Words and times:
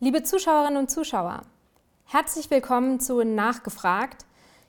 Liebe 0.00 0.22
Zuschauerinnen 0.22 0.76
und 0.76 0.92
Zuschauer, 0.92 1.42
herzlich 2.04 2.52
willkommen 2.52 3.00
zu 3.00 3.24
Nachgefragt. 3.24 4.26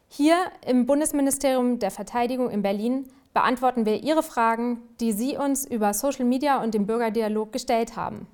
Hier 0.08 0.36
im 0.66 0.88
Bundesministerium 0.88 1.78
der 1.78 1.92
Verteidigung 1.92 2.50
in 2.50 2.64
Berlin 2.64 3.08
beantworten 3.32 3.86
wir 3.86 4.02
Ihre 4.02 4.24
Fragen, 4.24 4.82
die 5.00 5.12
Sie 5.12 5.38
uns 5.38 5.68
über 5.68 5.94
Social 5.94 6.26
Media 6.26 6.64
und 6.64 6.74
den 6.74 6.88
Bürgerdialog 6.88 7.52
gestellt 7.52 7.96
haben. 7.96 8.26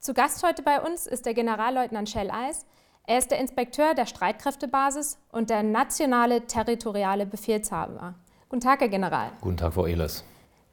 Zu 0.00 0.12
Gast 0.12 0.42
heute 0.42 0.62
bei 0.62 0.80
uns 0.80 1.06
ist 1.06 1.24
der 1.24 1.34
Generalleutnant 1.34 2.10
Shell 2.10 2.32
Eis. 2.32 2.66
Er 3.06 3.18
ist 3.18 3.30
der 3.30 3.38
Inspekteur 3.38 3.94
der 3.94 4.06
Streitkräftebasis 4.06 5.18
und 5.30 5.50
der 5.50 5.62
nationale 5.62 6.48
territoriale 6.48 7.26
Befehlshaber. 7.26 8.14
Guten 8.48 8.62
Tag, 8.62 8.80
Herr 8.80 8.88
General. 8.88 9.30
Guten 9.40 9.56
Tag, 9.56 9.74
Frau 9.74 9.86
Ehlers. 9.86 10.24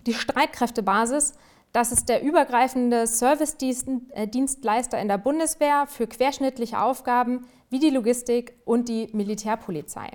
Die 0.07 0.15
Streitkräftebasis, 0.15 1.35
das 1.71 1.91
ist 1.91 2.09
der 2.09 2.23
übergreifende 2.23 3.05
Service-Dienstleister 3.05 4.97
äh, 4.97 5.01
in 5.01 5.07
der 5.07 5.17
Bundeswehr 5.17 5.85
für 5.87 6.07
querschnittliche 6.07 6.81
Aufgaben 6.81 7.45
wie 7.69 7.79
die 7.79 7.91
Logistik 7.91 8.53
und 8.65 8.89
die 8.89 9.09
Militärpolizei. 9.13 10.09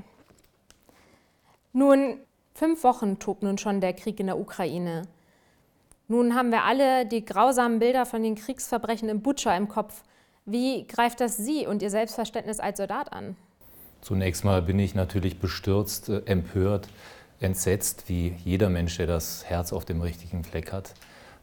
Nun, 1.73 2.19
fünf 2.55 2.83
Wochen 2.83 3.19
tobt 3.19 3.43
nun 3.43 3.59
schon 3.59 3.81
der 3.81 3.93
Krieg 3.93 4.19
in 4.19 4.27
der 4.27 4.39
Ukraine. 4.39 5.03
Nun 6.09 6.35
haben 6.35 6.51
wir 6.51 6.65
alle 6.65 7.07
die 7.07 7.25
grausamen 7.25 7.79
Bilder 7.79 8.05
von 8.05 8.23
den 8.23 8.35
Kriegsverbrechen 8.35 9.09
in 9.09 9.23
Butscha 9.23 9.57
im 9.57 9.69
Kopf. 9.69 10.03
Wie 10.45 10.87
greift 10.87 11.21
das 11.21 11.37
Sie 11.37 11.67
und 11.67 11.83
Ihr 11.83 11.91
Selbstverständnis 11.91 12.61
als 12.61 12.77
Soldat 12.77 13.13
an? 13.13 13.37
Zunächst 14.03 14.45
mal 14.45 14.61
bin 14.61 14.79
ich 14.79 14.95
natürlich 14.95 15.39
bestürzt, 15.39 16.11
äh, 16.11 16.23
empört, 16.27 16.89
entsetzt, 17.41 18.05
wie 18.09 18.35
jeder 18.45 18.69
Mensch, 18.69 18.97
der 18.99 19.07
das 19.07 19.45
Herz 19.47 19.73
auf 19.73 19.85
dem 19.85 20.03
richtigen 20.03 20.45
Fleck 20.45 20.73
hat. 20.73 20.95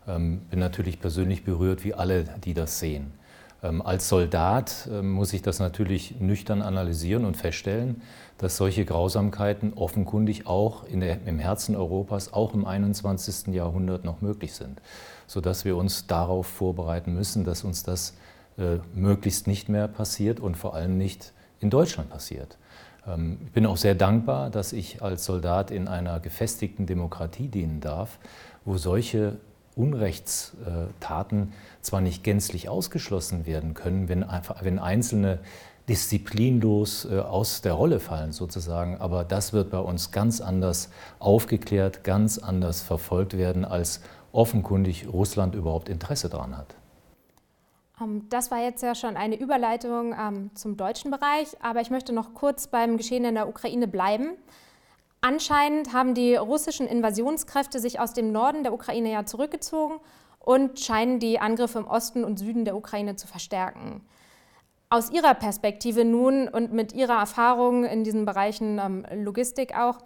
Ähm, 0.08 0.42
bin 0.50 0.60
natürlich 0.60 1.00
persönlich 1.00 1.44
berührt, 1.44 1.84
wie 1.84 1.94
alle, 1.94 2.24
die 2.44 2.54
das 2.54 2.80
sehen. 2.80 3.14
Ähm, 3.64 3.82
als 3.82 4.10
Soldat 4.10 4.90
ähm, 4.92 5.12
muss 5.12 5.34
ich 5.34 5.42
das 5.42 5.60
natürlich 5.60 6.20
nüchtern 6.20 6.62
analysieren 6.62 7.26
und 7.26 7.38
feststellen, 7.38 8.02
dass 8.40 8.58
solche 8.58 8.86
Grausamkeiten 8.86 9.74
offenkundig 9.74 10.48
auch 10.48 10.86
der, 10.90 11.20
im 11.28 11.38
Herzen 11.38 11.76
Europas, 11.76 12.34
auch 12.34 12.56
im 12.56 12.66
21. 12.66 13.54
Jahrhundert 13.54 14.04
noch 14.04 14.22
möglich 14.22 14.54
sind, 14.54 14.82
sodass 15.28 15.66
wir 15.66 15.78
uns 15.78 16.08
darauf 16.08 16.48
vorbereiten 16.48 17.14
müssen, 17.14 17.44
dass 17.44 17.64
uns 17.64 17.84
das 17.84 18.16
äh, 18.58 18.78
möglichst 18.96 19.46
nicht 19.46 19.70
mehr 19.70 19.88
passiert 19.88 20.40
und 20.40 20.58
vor 20.58 20.74
allem 20.74 20.98
nicht 20.98 21.34
in 21.60 21.70
Deutschland 21.70 22.10
passiert. 22.10 22.58
Ich 23.46 23.52
bin 23.52 23.66
auch 23.66 23.78
sehr 23.78 23.96
dankbar, 23.96 24.52
dass 24.52 24.74
ich 24.74 25.02
als 25.02 25.26
Soldat 25.26 25.72
in 25.72 25.88
einer 25.88 26.20
gefestigten 26.20 26.86
Demokratie 26.86 27.48
dienen 27.48 27.82
darf, 27.82 28.20
wo 28.64 28.78
solche 28.78 29.38
Unrechtstaten 29.76 31.54
zwar 31.82 32.02
nicht 32.02 32.24
gänzlich 32.24 32.70
ausgeschlossen 32.70 33.46
werden 33.46 33.74
können, 33.74 34.10
wenn, 34.10 34.26
wenn 34.62 34.80
einzelne 34.80 35.40
disziplinlos 35.90 37.06
äh, 37.06 37.20
aus 37.20 37.62
der 37.62 37.74
Rolle 37.74 38.00
fallen 38.00 38.32
sozusagen, 38.32 38.98
aber 38.98 39.24
das 39.24 39.52
wird 39.52 39.72
bei 39.72 39.80
uns 39.80 40.12
ganz 40.12 40.40
anders 40.40 40.90
aufgeklärt, 41.20 42.04
ganz 42.04 42.38
anders 42.38 42.82
verfolgt 42.82 43.38
werden, 43.38 43.66
als 43.66 44.02
offenkundig 44.32 45.08
Russland 45.12 45.56
überhaupt 45.56 45.90
Interesse 45.90 46.30
daran 46.30 46.58
hat. 46.58 46.76
Ähm, 48.02 48.28
das 48.30 48.52
war 48.52 48.60
jetzt 48.60 48.84
ja 48.84 48.96
schon 48.96 49.18
eine 49.18 49.36
Überleitung 49.36 50.16
ähm, 50.18 50.52
zum 50.54 50.78
deutschen 50.78 51.12
Bereich, 51.12 51.48
aber 51.62 51.82
ich 51.82 51.90
möchte 51.90 52.14
noch 52.14 52.34
kurz 52.34 52.68
beim 52.68 52.98
Geschehen 52.98 53.26
in 53.26 53.36
der 53.36 53.50
Ukraine 53.50 53.88
bleiben. 53.88 54.38
Anscheinend 55.22 55.94
haben 55.94 56.16
die 56.16 56.36
russischen 56.36 56.88
Invasionskräfte 56.88 57.80
sich 57.80 58.00
aus 58.00 58.14
dem 58.14 58.32
Norden 58.32 58.64
der 58.64 58.74
Ukraine 58.74 59.12
ja 59.12 59.24
zurückgezogen 59.24 60.00
und 60.40 60.80
scheinen 60.80 61.20
die 61.20 61.40
Angriffe 61.40 61.78
im 61.78 61.86
Osten 61.86 62.24
und 62.24 62.40
Süden 62.40 62.66
der 62.66 62.76
Ukraine 62.76 63.16
zu 63.16 63.28
verstärken. 63.28 64.02
Aus 64.90 65.12
Ihrer 65.12 65.36
Perspektive 65.36 66.06
nun 66.06 66.48
und 66.48 66.74
mit 66.74 66.94
Ihrer 66.94 67.20
Erfahrung 67.20 67.86
in 67.86 68.04
diesen 68.04 68.26
Bereichen 68.26 68.80
ähm, 68.80 69.06
Logistik 69.24 69.78
auch, 69.78 70.00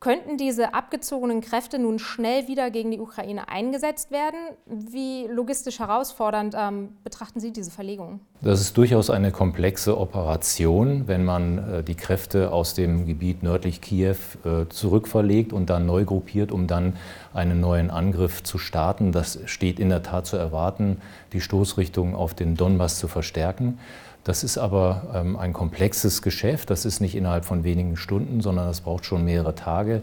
Könnten 0.00 0.36
diese 0.36 0.74
abgezogenen 0.74 1.40
Kräfte 1.40 1.76
nun 1.76 1.98
schnell 1.98 2.46
wieder 2.46 2.70
gegen 2.70 2.92
die 2.92 3.00
Ukraine 3.00 3.48
eingesetzt 3.48 4.12
werden? 4.12 4.38
Wie 4.64 5.26
logistisch 5.26 5.80
herausfordernd 5.80 6.54
ähm, 6.56 6.90
betrachten 7.02 7.40
Sie 7.40 7.52
diese 7.52 7.72
Verlegung? 7.72 8.20
Das 8.40 8.60
ist 8.60 8.76
durchaus 8.76 9.10
eine 9.10 9.32
komplexe 9.32 9.98
Operation, 9.98 11.08
wenn 11.08 11.24
man 11.24 11.58
äh, 11.58 11.82
die 11.82 11.96
Kräfte 11.96 12.52
aus 12.52 12.74
dem 12.74 13.06
Gebiet 13.06 13.42
nördlich 13.42 13.80
Kiew 13.80 14.14
äh, 14.44 14.68
zurückverlegt 14.68 15.52
und 15.52 15.68
dann 15.68 15.86
neu 15.86 16.04
gruppiert, 16.04 16.52
um 16.52 16.68
dann 16.68 16.92
einen 17.34 17.60
neuen 17.60 17.90
Angriff 17.90 18.44
zu 18.44 18.58
starten. 18.58 19.10
Das 19.10 19.40
steht 19.46 19.80
in 19.80 19.88
der 19.88 20.04
Tat 20.04 20.26
zu 20.26 20.36
erwarten, 20.36 20.98
die 21.32 21.40
Stoßrichtung 21.40 22.14
auf 22.14 22.34
den 22.34 22.54
Donbass 22.54 23.00
zu 23.00 23.08
verstärken. 23.08 23.80
Das 24.28 24.44
ist 24.44 24.58
aber 24.58 25.06
ähm, 25.14 25.38
ein 25.38 25.54
komplexes 25.54 26.20
Geschäft. 26.20 26.68
Das 26.68 26.84
ist 26.84 27.00
nicht 27.00 27.14
innerhalb 27.14 27.46
von 27.46 27.64
wenigen 27.64 27.96
Stunden, 27.96 28.42
sondern 28.42 28.66
das 28.66 28.82
braucht 28.82 29.06
schon 29.06 29.24
mehrere 29.24 29.54
Tage. 29.54 30.02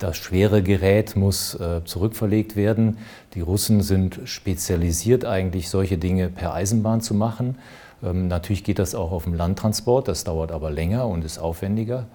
Das 0.00 0.16
schwere 0.16 0.64
Gerät 0.64 1.14
muss 1.14 1.54
äh, 1.54 1.84
zurückverlegt 1.84 2.56
werden. 2.56 2.98
Die 3.34 3.40
Russen 3.40 3.80
sind 3.82 4.18
spezialisiert 4.24 5.24
eigentlich, 5.24 5.68
solche 5.68 5.96
Dinge 5.96 6.28
per 6.28 6.54
Eisenbahn 6.54 7.02
zu 7.02 7.14
machen. 7.14 7.56
Ähm, 8.02 8.26
natürlich 8.26 8.64
geht 8.64 8.80
das 8.80 8.96
auch 8.96 9.12
auf 9.12 9.24
dem 9.24 9.34
Landtransport, 9.34 10.08
das 10.08 10.24
dauert 10.24 10.50
aber 10.50 10.72
länger 10.72 11.06
und 11.06 11.24
ist 11.24 11.38
aufwendiger. 11.38 12.06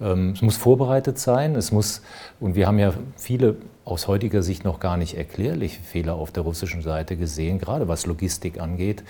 Ähm, 0.00 0.32
es 0.32 0.42
muss 0.42 0.56
vorbereitet 0.56 1.20
sein, 1.20 1.54
es 1.54 1.70
muss, 1.70 2.02
und 2.40 2.56
wir 2.56 2.66
haben 2.66 2.80
ja 2.80 2.92
viele 3.14 3.54
aus 3.84 4.08
heutiger 4.08 4.42
Sicht 4.42 4.64
noch 4.64 4.80
gar 4.80 4.96
nicht 4.96 5.16
erklärliche 5.16 5.80
Fehler 5.84 6.16
auf 6.16 6.32
der 6.32 6.42
russischen 6.42 6.82
Seite 6.82 7.16
gesehen, 7.16 7.60
gerade 7.60 7.86
was 7.86 8.06
Logistik 8.06 8.58
angeht 8.58 9.04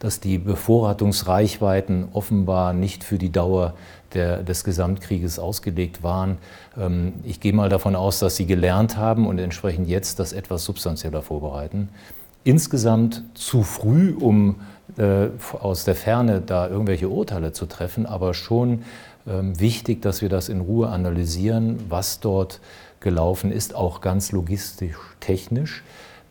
dass 0.00 0.18
die 0.18 0.38
Bevorratungsreichweiten 0.38 2.08
offenbar 2.12 2.72
nicht 2.72 3.04
für 3.04 3.18
die 3.18 3.30
Dauer 3.30 3.74
der, 4.14 4.42
des 4.42 4.64
Gesamtkrieges 4.64 5.38
ausgelegt 5.38 6.02
waren. 6.02 6.38
Ähm, 6.76 7.12
ich 7.22 7.38
gehe 7.38 7.52
mal 7.52 7.68
davon 7.68 7.94
aus, 7.94 8.18
dass 8.18 8.34
Sie 8.34 8.46
gelernt 8.46 8.96
haben 8.96 9.26
und 9.26 9.38
entsprechend 9.38 9.88
jetzt 9.88 10.18
das 10.18 10.32
etwas 10.32 10.64
substanzieller 10.64 11.22
vorbereiten. 11.22 11.90
Insgesamt 12.42 13.22
zu 13.34 13.62
früh, 13.62 14.14
um 14.18 14.56
äh, 14.96 15.28
aus 15.60 15.84
der 15.84 15.94
Ferne 15.94 16.40
da 16.40 16.66
irgendwelche 16.66 17.08
Urteile 17.08 17.52
zu 17.52 17.66
treffen, 17.66 18.06
aber 18.06 18.32
schon 18.32 18.82
ähm, 19.28 19.60
wichtig, 19.60 20.00
dass 20.00 20.22
wir 20.22 20.30
das 20.30 20.48
in 20.48 20.60
Ruhe 20.60 20.88
analysieren, 20.88 21.78
was 21.90 22.20
dort 22.20 22.60
gelaufen 23.00 23.52
ist, 23.52 23.74
auch 23.74 24.00
ganz 24.00 24.32
logistisch 24.32 24.96
technisch. 25.20 25.82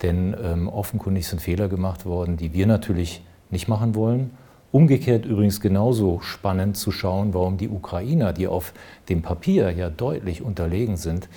Denn 0.02 0.36
ähm, 0.44 0.68
offenkundig 0.68 1.28
sind 1.28 1.42
Fehler 1.42 1.68
gemacht 1.68 2.06
worden, 2.06 2.38
die 2.38 2.54
wir 2.54 2.66
natürlich 2.66 3.22
nicht 3.50 3.68
machen 3.68 3.96
wollen. 3.96 4.32
Umgekehrt 4.72 5.26
übrigens 5.26 5.62
genauso 5.62 6.20
spannend 6.20 6.78
zu 6.78 6.92
schauen, 6.92 7.34
warum 7.34 7.58
die 7.58 7.70
Ukrainer, 7.70 8.34
die 8.34 8.48
auf 8.48 8.74
dem 9.10 9.24
Papier 9.24 9.72
ja 9.72 9.90
deutlich 9.90 10.44
unterlegen 10.44 10.96
sind, 10.96 11.28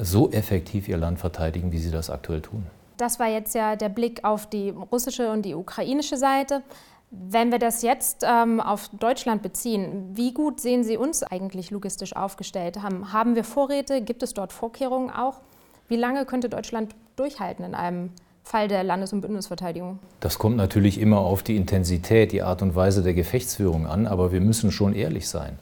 so 0.00 0.30
effektiv 0.30 0.88
ihr 0.88 0.96
Land 0.96 1.18
verteidigen, 1.18 1.72
wie 1.72 1.78
sie 1.78 1.90
das 1.90 2.08
aktuell 2.08 2.40
tun. 2.40 2.66
Das 2.96 3.18
war 3.18 3.28
jetzt 3.28 3.54
ja 3.54 3.74
der 3.74 3.88
Blick 3.88 4.24
auf 4.24 4.48
die 4.48 4.70
russische 4.70 5.30
und 5.30 5.42
die 5.42 5.54
ukrainische 5.54 6.16
Seite. 6.16 6.62
Wenn 7.10 7.50
wir 7.50 7.58
das 7.58 7.82
jetzt 7.82 8.24
ähm, 8.28 8.60
auf 8.60 8.90
Deutschland 8.90 9.42
beziehen, 9.42 10.10
wie 10.12 10.34
gut 10.34 10.60
sehen 10.60 10.84
Sie 10.84 10.96
uns 10.96 11.22
eigentlich 11.22 11.70
logistisch 11.70 12.14
aufgestellt? 12.14 12.82
Haben, 12.82 13.12
haben 13.12 13.34
wir 13.34 13.44
Vorräte? 13.44 14.02
Gibt 14.02 14.22
es 14.22 14.34
dort 14.34 14.52
Vorkehrungen 14.52 15.10
auch? 15.10 15.40
Wie 15.88 15.96
lange 15.96 16.26
könnte 16.26 16.48
Deutschland 16.50 16.94
durchhalten 17.16 17.64
in 17.64 17.74
einem 17.74 18.10
Fall 18.48 18.66
der 18.66 18.82
Landes- 18.82 19.12
und 19.12 19.20
Bündnisverteidigung? 19.20 19.98
Das 20.20 20.38
kommt 20.38 20.56
natürlich 20.56 20.98
immer 20.98 21.18
auf 21.18 21.42
die 21.42 21.56
Intensität, 21.56 22.32
die 22.32 22.42
Art 22.42 22.62
und 22.62 22.74
Weise 22.74 23.02
der 23.02 23.12
Gefechtsführung 23.12 23.86
an, 23.86 24.06
aber 24.06 24.32
wir 24.32 24.40
müssen 24.40 24.72
schon 24.72 24.94
ehrlich 24.94 25.28
sein. 25.28 25.58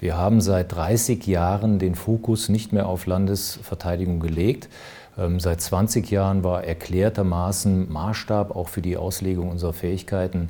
Wir 0.00 0.16
haben 0.16 0.40
seit 0.40 0.72
30 0.72 1.26
Jahren 1.26 1.78
den 1.78 1.94
Fokus 1.94 2.48
nicht 2.48 2.72
mehr 2.72 2.88
auf 2.88 3.04
Landesverteidigung 3.04 4.20
gelegt. 4.20 4.70
Ähm, 5.18 5.38
seit 5.38 5.60
20 5.60 6.10
Jahren 6.10 6.42
war 6.42 6.64
erklärtermaßen 6.64 7.92
Maßstab 7.92 8.56
auch 8.56 8.68
für 8.68 8.80
die 8.80 8.96
Auslegung 8.96 9.50
unserer 9.50 9.74
Fähigkeiten 9.74 10.48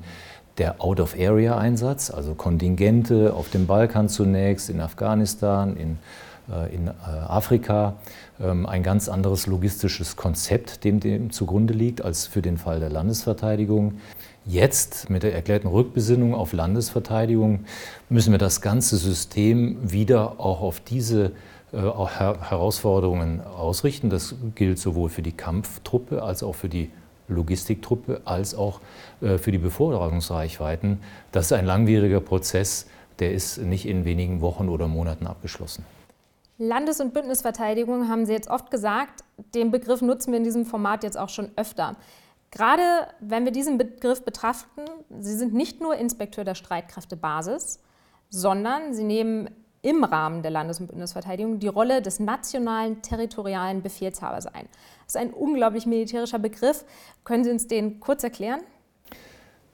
der 0.58 0.80
Out-of-Area-Einsatz, 0.80 2.10
also 2.10 2.34
Kontingente 2.34 3.34
auf 3.34 3.50
dem 3.50 3.66
Balkan 3.66 4.08
zunächst, 4.08 4.70
in 4.70 4.80
Afghanistan, 4.80 5.76
in 5.76 5.98
in 6.74 6.88
äh, 6.88 6.90
Afrika 6.90 7.94
ähm, 8.40 8.66
ein 8.66 8.82
ganz 8.82 9.08
anderes 9.08 9.46
logistisches 9.46 10.16
Konzept, 10.16 10.84
dem 10.84 11.00
dem 11.00 11.30
zugrunde 11.30 11.74
liegt, 11.74 12.02
als 12.02 12.26
für 12.26 12.42
den 12.42 12.58
Fall 12.58 12.80
der 12.80 12.90
Landesverteidigung. 12.90 14.00
Jetzt 14.46 15.10
mit 15.10 15.22
der 15.22 15.34
erklärten 15.34 15.68
Rückbesinnung 15.68 16.34
auf 16.34 16.52
Landesverteidigung 16.52 17.64
müssen 18.08 18.32
wir 18.32 18.38
das 18.38 18.60
ganze 18.60 18.96
System 18.96 19.78
wieder 19.92 20.40
auch 20.40 20.60
auf 20.60 20.80
diese 20.80 21.32
äh, 21.72 21.76
Herausforderungen 21.76 23.40
ausrichten. 23.42 24.10
Das 24.10 24.34
gilt 24.54 24.78
sowohl 24.78 25.08
für 25.08 25.22
die 25.22 25.32
Kampftruppe 25.32 26.22
als 26.22 26.42
auch 26.42 26.54
für 26.54 26.68
die 26.68 26.90
Logistiktruppe 27.28 28.22
als 28.24 28.56
auch 28.56 28.80
für 29.20 29.52
die 29.52 29.58
Beforderungsreichweiten. 29.58 30.98
Das 31.30 31.46
ist 31.46 31.52
ein 31.52 31.64
langwieriger 31.64 32.20
Prozess, 32.20 32.86
der 33.20 33.32
ist 33.32 33.58
nicht 33.58 33.86
in 33.86 34.04
wenigen 34.04 34.40
Wochen 34.40 34.68
oder 34.68 34.88
Monaten 34.88 35.28
abgeschlossen. 35.28 35.84
Landes- 36.60 37.00
und 37.00 37.14
Bündnisverteidigung 37.14 38.06
haben 38.08 38.26
Sie 38.26 38.34
jetzt 38.34 38.50
oft 38.50 38.70
gesagt. 38.70 39.24
Den 39.54 39.70
Begriff 39.70 40.02
nutzen 40.02 40.30
wir 40.30 40.36
in 40.36 40.44
diesem 40.44 40.66
Format 40.66 41.02
jetzt 41.02 41.18
auch 41.18 41.30
schon 41.30 41.50
öfter. 41.56 41.96
Gerade 42.50 42.82
wenn 43.20 43.46
wir 43.46 43.50
diesen 43.50 43.78
Begriff 43.78 44.22
betrachten, 44.26 44.82
Sie 45.20 45.34
sind 45.34 45.54
nicht 45.54 45.80
nur 45.80 45.96
Inspekteur 45.96 46.44
der 46.44 46.54
Streitkräftebasis, 46.54 47.80
sondern 48.28 48.92
Sie 48.92 49.04
nehmen 49.04 49.48
im 49.80 50.04
Rahmen 50.04 50.42
der 50.42 50.50
Landes- 50.50 50.80
und 50.80 50.88
Bundesverteidigung 50.88 51.60
die 51.60 51.68
Rolle 51.68 52.02
des 52.02 52.20
nationalen 52.20 53.00
territorialen 53.00 53.80
Befehlshabers 53.80 54.46
ein. 54.46 54.68
Das 55.06 55.14
ist 55.14 55.16
ein 55.16 55.32
unglaublich 55.32 55.86
militärischer 55.86 56.38
Begriff. 56.38 56.84
Können 57.24 57.42
Sie 57.42 57.50
uns 57.50 57.68
den 57.68 58.00
kurz 58.00 58.22
erklären? 58.22 58.60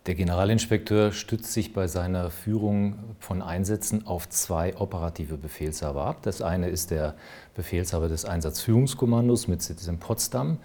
Der 0.07 0.15
Generalinspekteur 0.15 1.11
stützt 1.11 1.53
sich 1.53 1.73
bei 1.73 1.89
seiner 1.89 2.31
Führung 2.31 2.95
von 3.19 3.43
Einsätzen 3.43 4.07
auf 4.07 4.29
zwei 4.29 4.77
operative 4.77 5.37
Befehlshaber 5.37 6.05
ab. 6.05 6.19
Das 6.23 6.43
eine 6.43 6.69
ist 6.69 6.93
der 6.93 7.17
Befehlshaber 7.57 8.07
des 8.07 8.25
Einsatzführungskommandos 8.25 9.49
mit 9.49 9.63
Sitz 9.63 9.89
in 9.89 9.99
Potsdam. 9.99 10.59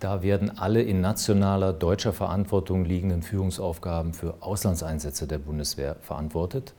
Da 0.00 0.22
werden 0.22 0.58
alle 0.58 0.80
in 0.80 1.02
nationaler 1.02 1.74
deutscher 1.74 2.14
Verantwortung 2.14 2.86
liegenden 2.86 3.22
Führungsaufgaben 3.22 4.14
für 4.14 4.34
Auslandseinsätze 4.40 5.26
der 5.26 5.38
Bundeswehr 5.38 5.96
verantwortet. 6.00 6.72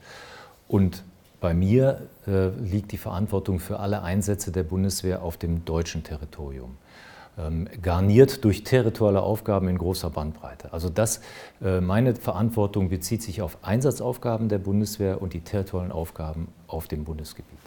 Und 0.66 1.04
bei 1.40 1.54
mir 1.54 2.08
äh, 2.26 2.48
liegt 2.48 2.90
die 2.90 2.98
Verantwortung 2.98 3.60
für 3.60 3.78
alle 3.78 4.02
Einsätze 4.02 4.50
der 4.50 4.64
Bundeswehr 4.64 5.22
auf 5.22 5.36
dem 5.36 5.64
deutschen 5.64 6.02
Territorium. 6.02 6.78
Ähm, 7.38 7.68
garniert 7.80 8.44
durch 8.44 8.64
territoriale 8.64 9.22
Aufgaben 9.22 9.68
in 9.68 9.78
großer 9.78 10.10
Bandbreite. 10.10 10.72
Also 10.72 10.88
das, 10.88 11.20
äh, 11.62 11.80
meine 11.80 12.16
Verantwortung 12.16 12.88
bezieht 12.88 13.22
sich 13.22 13.42
auf 13.42 13.58
Einsatzaufgaben 13.62 14.48
der 14.48 14.58
Bundeswehr 14.58 15.22
und 15.22 15.34
die 15.34 15.40
territorialen 15.40 15.92
Aufgaben 15.92 16.48
auf 16.66 16.88
dem 16.88 17.04
Bundesgebiet 17.04 17.58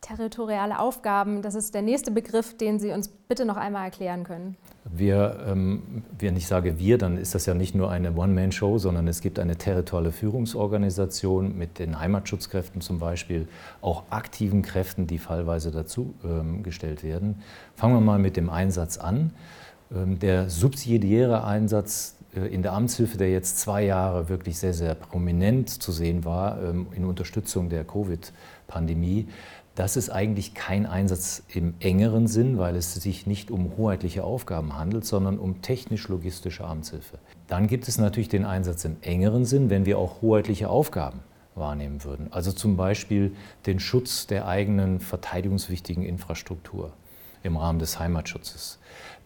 territoriale 0.00 0.78
Aufgaben, 0.78 1.42
das 1.42 1.54
ist 1.54 1.74
der 1.74 1.82
nächste 1.82 2.10
Begriff, 2.10 2.56
den 2.56 2.80
Sie 2.80 2.90
uns 2.90 3.08
bitte 3.08 3.44
noch 3.44 3.56
einmal 3.56 3.84
erklären 3.84 4.24
können. 4.24 4.56
Wir, 4.92 5.44
ähm, 5.46 6.02
wenn 6.18 6.36
ich 6.36 6.46
sage 6.46 6.78
wir, 6.78 6.98
dann 6.98 7.16
ist 7.16 7.34
das 7.34 7.46
ja 7.46 7.54
nicht 7.54 7.74
nur 7.74 7.90
eine 7.90 8.12
One-Man-Show, 8.12 8.78
sondern 8.78 9.06
es 9.06 9.20
gibt 9.20 9.38
eine 9.38 9.56
territoriale 9.56 10.10
Führungsorganisation 10.10 11.56
mit 11.56 11.78
den 11.78 12.00
Heimatschutzkräften 12.00 12.80
zum 12.80 12.98
Beispiel, 12.98 13.46
auch 13.80 14.04
aktiven 14.10 14.62
Kräften, 14.62 15.06
die 15.06 15.18
fallweise 15.18 15.70
dazu 15.70 16.14
ähm, 16.24 16.64
werden. 16.64 17.42
Fangen 17.76 17.94
wir 17.94 18.00
mal 18.00 18.18
mit 18.18 18.36
dem 18.36 18.50
Einsatz 18.50 18.98
an. 18.98 19.32
Ähm, 19.94 20.18
der 20.18 20.48
subsidiäre 20.50 21.44
Einsatz 21.44 22.16
äh, 22.34 22.46
in 22.46 22.62
der 22.62 22.72
Amtshilfe, 22.72 23.18
der 23.18 23.30
jetzt 23.30 23.58
zwei 23.58 23.84
Jahre 23.84 24.28
wirklich 24.28 24.58
sehr, 24.58 24.74
sehr 24.74 24.94
prominent 24.94 25.68
zu 25.68 25.92
sehen 25.92 26.24
war 26.24 26.62
ähm, 26.62 26.86
in 26.94 27.04
Unterstützung 27.04 27.68
der 27.68 27.84
Covid-Pandemie, 27.84 29.28
das 29.74 29.96
ist 29.96 30.10
eigentlich 30.10 30.54
kein 30.54 30.84
Einsatz 30.84 31.42
im 31.48 31.74
engeren 31.80 32.26
Sinn, 32.26 32.58
weil 32.58 32.76
es 32.76 32.94
sich 32.94 33.26
nicht 33.26 33.50
um 33.50 33.76
hoheitliche 33.76 34.24
Aufgaben 34.24 34.76
handelt, 34.76 35.04
sondern 35.04 35.38
um 35.38 35.62
technisch-logistische 35.62 36.64
Amtshilfe. 36.64 37.18
Dann 37.46 37.66
gibt 37.66 37.88
es 37.88 37.98
natürlich 37.98 38.28
den 38.28 38.44
Einsatz 38.44 38.84
im 38.84 38.96
engeren 39.02 39.44
Sinn, 39.44 39.70
wenn 39.70 39.86
wir 39.86 39.98
auch 39.98 40.20
hoheitliche 40.22 40.68
Aufgaben 40.68 41.20
wahrnehmen 41.54 42.04
würden. 42.04 42.28
Also 42.32 42.52
zum 42.52 42.76
Beispiel 42.76 43.34
den 43.66 43.80
Schutz 43.80 44.26
der 44.26 44.46
eigenen 44.46 45.00
verteidigungswichtigen 45.00 46.04
Infrastruktur 46.04 46.92
im 47.42 47.56
Rahmen 47.56 47.78
des 47.78 47.98
Heimatschutzes. 47.98 48.78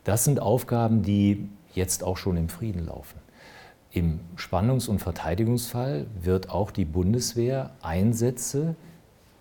Das 0.04 0.24
sind 0.24 0.40
Aufgaben, 0.40 1.02
die 1.02 1.48
jetzt 1.72 2.04
auch 2.04 2.16
schon 2.16 2.36
im 2.36 2.48
Frieden 2.48 2.86
laufen. 2.86 3.18
Im 3.90 4.20
Spannungs- 4.36 4.88
und 4.88 4.98
Verteidigungsfall 4.98 6.06
wird 6.20 6.50
auch 6.50 6.70
die 6.70 6.84
Bundeswehr 6.84 7.70
Einsätze 7.80 8.76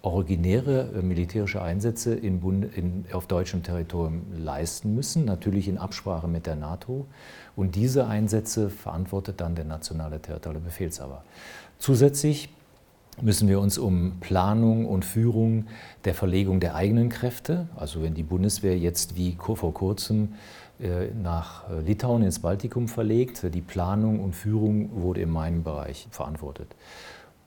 originäre 0.04 0.92
äh, 0.96 1.02
militärische 1.02 1.62
Einsätze 1.62 2.14
in 2.14 2.42
Bund, 2.42 2.66
in, 2.76 3.06
auf 3.14 3.26
deutschem 3.26 3.64
Territorium 3.64 4.22
leisten 4.38 4.94
müssen, 4.94 5.26
natürlich 5.26 5.68
in 5.68 5.78
Absprache 5.80 6.28
mit 6.28 6.46
der 6.46 6.56
NATO. 6.56 7.08
Und 7.56 7.76
diese 7.76 8.06
Einsätze 8.06 8.70
verantwortet 8.70 9.42
dann 9.42 9.56
der 9.56 9.66
nationale 9.66 10.20
territoriale 10.20 10.64
Befehlshaber. 10.64 11.24
Zusätzlich 11.80 12.50
müssen 13.22 13.48
wir 13.48 13.60
uns 13.60 13.78
um 13.78 14.20
Planung 14.20 14.88
und 14.88 15.06
Führung 15.06 15.68
der 16.04 16.14
Verlegung 16.14 16.60
der 16.60 16.76
eigenen 16.76 17.10
Kräfte, 17.10 17.68
also 17.76 18.04
wenn 18.04 18.14
die 18.14 18.24
Bundeswehr 18.24 18.78
jetzt 18.78 19.16
wie 19.16 19.38
vor 19.40 19.74
kurzem 19.74 20.34
äh, 20.82 21.08
nach 21.14 21.70
äh, 21.70 21.80
Litauen 21.80 22.24
ins 22.24 22.40
Baltikum 22.40 22.90
verlegt, 22.90 23.46
die 23.54 23.62
Planung 23.62 24.20
und 24.20 24.36
Führung 24.36 24.90
wurde 25.02 25.22
in 25.22 25.30
meinem 25.30 25.64
Bereich 25.64 26.08
verantwortet 26.12 26.76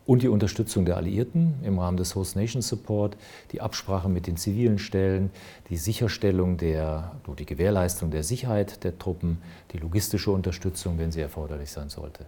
und 0.07 0.23
die 0.23 0.29
Unterstützung 0.29 0.85
der 0.85 0.97
Alliierten 0.97 1.55
im 1.63 1.79
Rahmen 1.79 1.97
des 1.97 2.15
Host 2.15 2.37
Nation 2.37 2.63
Support, 2.63 3.17
die 3.53 3.61
Absprache 3.61 4.09
mit 4.09 4.27
den 4.27 4.37
zivilen 4.37 4.79
Stellen, 4.79 5.31
die 5.69 5.77
Sicherstellung 5.77 6.57
der, 6.57 7.17
die 7.39 7.47
Gewährleistung 7.47 8.11
der 8.11 8.23
Sicherheit 8.23 8.85
der 8.85 8.99
Truppen, 8.99 9.43
die 9.73 9.79
logistische 9.79 10.31
Unterstützung, 10.31 10.99
wenn 10.99 11.13
sie 11.13 11.21
erforderlich 11.21 11.71
sein 11.71 11.89
sollte. 11.89 12.27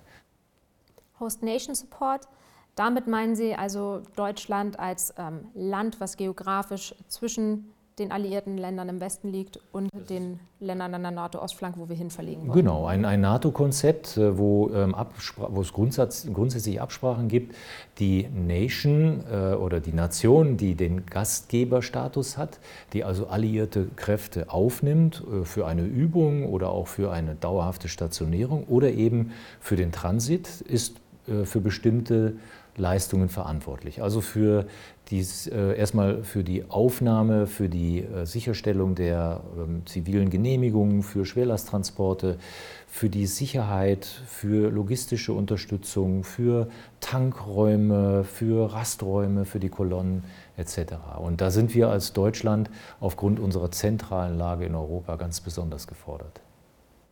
Host 1.20 1.42
Nation 1.42 1.74
Support, 1.74 2.28
damit 2.74 3.06
meinen 3.06 3.34
Sie 3.34 3.54
also 3.54 4.02
Deutschland 4.14 4.78
als 4.78 5.12
ähm, 5.18 5.46
Land, 5.54 6.00
was 6.00 6.16
geografisch 6.16 6.94
zwischen 7.08 7.72
den 7.98 8.12
alliierten 8.12 8.56
Ländern 8.56 8.88
im 8.88 9.00
Westen 9.00 9.28
liegt 9.28 9.58
und 9.72 9.90
den 10.08 10.40
Ländern 10.60 10.94
an 10.94 11.02
der 11.02 11.10
NATO-Ostflanke, 11.10 11.78
wo 11.78 11.88
wir 11.88 11.96
hin 11.96 12.10
verlegen 12.10 12.42
wollen. 12.42 12.52
Genau, 12.52 12.86
ein, 12.86 13.04
ein 13.04 13.20
NATO-Konzept, 13.20 14.16
äh, 14.16 14.38
wo, 14.38 14.70
ähm, 14.70 14.94
wo 15.36 15.60
es 15.60 15.72
Grundsatz, 15.72 16.26
grundsätzlich 16.32 16.80
Absprachen 16.80 17.28
gibt. 17.28 17.54
Die 17.98 18.28
Nation 18.28 19.24
äh, 19.30 19.54
oder 19.54 19.80
die 19.80 19.92
Nation, 19.92 20.56
die 20.56 20.74
den 20.74 21.06
Gastgeberstatus 21.06 22.36
hat, 22.36 22.58
die 22.92 23.04
also 23.04 23.28
alliierte 23.28 23.88
Kräfte 23.96 24.50
aufnimmt 24.50 25.22
äh, 25.22 25.44
für 25.44 25.66
eine 25.66 25.82
Übung 25.82 26.46
oder 26.46 26.70
auch 26.70 26.88
für 26.88 27.12
eine 27.12 27.34
dauerhafte 27.34 27.88
Stationierung 27.88 28.64
oder 28.64 28.90
eben 28.90 29.32
für 29.60 29.76
den 29.76 29.92
Transit, 29.92 30.60
ist 30.62 30.96
äh, 31.26 31.44
für 31.44 31.60
bestimmte 31.60 32.36
Leistungen 32.78 33.28
verantwortlich. 33.28 34.02
Also 34.02 34.20
für 34.20 34.66
dies, 35.10 35.46
äh, 35.46 35.76
erstmal 35.76 36.22
für 36.22 36.44
die 36.44 36.68
Aufnahme, 36.68 37.46
für 37.46 37.68
die 37.68 38.00
äh, 38.00 38.26
Sicherstellung 38.26 38.94
der 38.94 39.40
ähm, 39.56 39.82
zivilen 39.86 40.30
Genehmigungen, 40.30 41.02
für 41.02 41.24
Schwerlasttransporte, 41.24 42.38
für 42.86 43.08
die 43.08 43.26
Sicherheit, 43.26 44.04
für 44.04 44.70
logistische 44.70 45.32
Unterstützung, 45.32 46.24
für 46.24 46.68
Tankräume, 47.00 48.24
für 48.24 48.72
Rasträume, 48.72 49.44
für 49.44 49.60
die 49.60 49.68
Kolonnen 49.68 50.24
etc. 50.56 50.94
Und 51.18 51.40
da 51.40 51.50
sind 51.50 51.74
wir 51.74 51.88
als 51.88 52.12
Deutschland 52.12 52.70
aufgrund 53.00 53.40
unserer 53.40 53.70
zentralen 53.70 54.36
Lage 54.36 54.66
in 54.66 54.74
Europa 54.74 55.16
ganz 55.16 55.40
besonders 55.40 55.86
gefordert. 55.86 56.40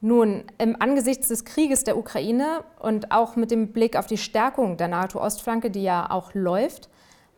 Nun, 0.02 0.44
im 0.58 0.76
Angesichts 0.80 1.28
des 1.28 1.44
Krieges 1.44 1.84
der 1.84 1.96
Ukraine 1.96 2.64
und 2.78 3.12
auch 3.12 3.36
mit 3.36 3.50
dem 3.50 3.72
Blick 3.72 3.96
auf 3.96 4.06
die 4.06 4.18
Stärkung 4.18 4.76
der 4.76 4.88
NATO-Ostflanke, 4.88 5.70
die 5.70 5.82
ja 5.82 6.10
auch 6.10 6.34
läuft, 6.34 6.90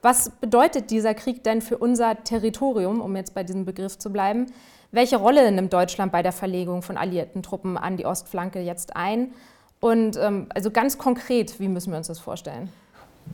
was 0.02 0.30
bedeutet 0.30 0.90
dieser 0.90 1.14
Krieg 1.14 1.42
denn 1.42 1.60
für 1.60 1.78
unser 1.78 2.22
Territorium, 2.22 3.00
um 3.00 3.16
jetzt 3.16 3.34
bei 3.34 3.42
diesem 3.42 3.64
Begriff 3.64 3.98
zu 3.98 4.10
bleiben? 4.10 4.46
Welche 4.92 5.16
Rolle 5.16 5.50
nimmt 5.52 5.72
Deutschland 5.72 6.12
bei 6.12 6.22
der 6.22 6.32
Verlegung 6.32 6.82
von 6.82 6.96
alliierten 6.96 7.42
Truppen 7.42 7.76
an 7.76 7.96
die 7.96 8.06
Ostflanke 8.06 8.60
jetzt 8.60 8.94
ein? 8.96 9.32
Und 9.80 10.16
ähm, 10.16 10.46
also 10.54 10.70
ganz 10.70 10.98
konkret, 10.98 11.58
wie 11.60 11.68
müssen 11.68 11.90
wir 11.90 11.98
uns 11.98 12.08
das 12.08 12.18
vorstellen? 12.18 12.70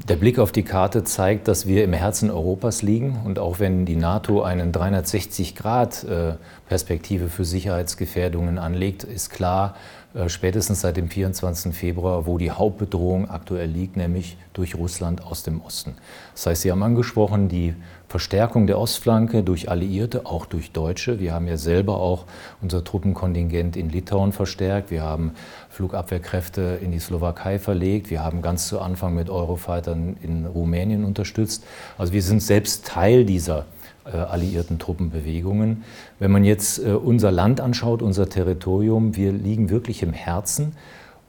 Der 0.09 0.17
Blick 0.17 0.41
auf 0.41 0.51
die 0.53 0.65
Karte 0.65 1.05
zeigt, 1.05 1.49
dass 1.49 1.67
wir 1.67 1.85
im 1.85 1.93
Herzen 1.93 2.31
Europas 2.31 2.81
liegen. 2.83 3.21
Und 3.25 3.39
auch 3.39 3.61
wenn 3.61 3.87
die 3.87 3.97
NATO 3.97 4.43
einen 4.43 4.73
360-Grad-Perspektive 4.73 7.29
für 7.29 7.45
Sicherheitsgefährdungen 7.45 8.59
anlegt, 8.59 9.05
ist 9.05 9.31
klar, 9.31 9.77
äh, 9.77 10.04
spätestens 10.29 10.81
seit 10.81 10.97
dem 10.97 11.09
24. 11.09 11.75
Februar, 11.75 12.27
wo 12.27 12.39
die 12.39 12.53
Hauptbedrohung 12.53 13.29
aktuell 13.29 13.69
liegt, 13.69 13.97
nämlich 13.97 14.37
durch 14.53 14.77
Russland 14.77 15.25
aus 15.25 15.43
dem 15.43 15.61
Osten. 15.61 15.97
Das 16.35 16.47
heißt, 16.47 16.63
Sie 16.63 16.71
haben 16.71 16.83
angesprochen, 16.85 17.49
die 17.49 17.75
Verstärkung 18.07 18.69
der 18.69 18.79
Ostflanke 18.79 19.43
durch 19.43 19.69
Alliierte, 19.69 20.25
auch 20.25 20.47
durch 20.47 20.71
Deutsche. 20.71 21.19
Wir 21.19 21.35
haben 21.35 21.49
ja 21.49 21.57
selber 21.57 21.99
auch 21.99 22.27
unser 22.63 22.85
Truppenkontingent 22.85 23.77
in 23.77 23.89
Litauen 23.89 24.31
verstärkt. 24.31 24.93
Wir 24.93 25.03
haben 25.03 25.33
Flugabwehrkräfte 25.71 26.79
in 26.81 26.93
die 26.93 27.01
Slowakei 27.01 27.59
verlegt. 27.59 28.11
Wir 28.11 28.23
haben 28.23 28.41
ganz 28.41 28.69
zu 28.69 28.81
Anfang 28.81 29.17
mit 29.17 29.31
Eurofightern 29.31 30.17
in 30.23 30.47
Rumänien 30.47 31.05
unterstützt. 31.05 31.65
Also 31.99 32.13
wir 32.13 32.23
sind 32.23 32.41
selbst 32.41 32.87
Teil 32.87 33.25
dieser 33.25 33.61
äh, 33.61 33.65
alliierten 34.11 34.79
Truppenbewegungen. 34.79 35.85
Wenn 36.19 36.31
man 36.31 36.45
jetzt 36.45 36.79
äh, 36.79 36.93
unser 36.93 37.33
Land 37.33 37.61
anschaut, 37.61 38.03
unser 38.03 38.29
Territorium, 38.29 39.17
wir 39.17 39.33
liegen 39.33 39.71
wirklich 39.71 40.03
im 40.03 40.13
Herzen 40.13 40.73